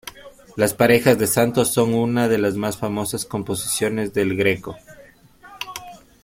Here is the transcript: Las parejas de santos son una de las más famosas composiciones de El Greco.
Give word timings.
Las 0.55 0.73
parejas 0.73 1.19
de 1.19 1.27
santos 1.27 1.71
son 1.71 1.93
una 1.93 2.27
de 2.27 2.39
las 2.39 2.55
más 2.55 2.75
famosas 2.75 3.23
composiciones 3.23 4.15
de 4.15 4.23
El 4.23 4.35
Greco. 4.35 4.75